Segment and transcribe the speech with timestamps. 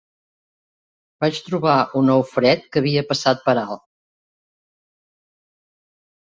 [1.25, 3.87] Vaig trobar un ou fred que havia passat per alt.